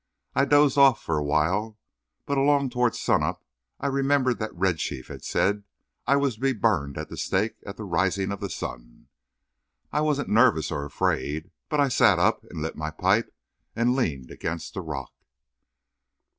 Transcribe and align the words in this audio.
I 0.33 0.45
dozed 0.45 0.79
off 0.79 0.99
for 0.99 1.19
a 1.19 1.23
while, 1.23 1.77
but 2.25 2.35
along 2.35 2.71
toward 2.71 2.95
sun 2.95 3.21
up 3.21 3.45
I 3.79 3.85
remembered 3.85 4.39
that 4.39 4.51
Red 4.55 4.79
Chief 4.79 5.09
had 5.09 5.23
said 5.23 5.63
I 6.07 6.15
was 6.15 6.33
to 6.33 6.41
be 6.41 6.53
burned 6.53 6.97
at 6.97 7.09
the 7.09 7.17
stake 7.17 7.57
at 7.67 7.77
the 7.77 7.83
rising 7.83 8.31
of 8.31 8.39
the 8.39 8.49
sun. 8.49 9.09
I 9.91 10.01
wasn't 10.01 10.29
nervous 10.29 10.71
or 10.71 10.85
afraid; 10.85 11.51
but 11.69 11.79
I 11.79 11.89
sat 11.89 12.17
up 12.17 12.43
and 12.49 12.63
lit 12.63 12.75
my 12.75 12.89
pipe 12.89 13.31
and 13.75 13.95
leaned 13.95 14.31
against 14.31 14.75
a 14.75 14.81
rock. 14.81 15.13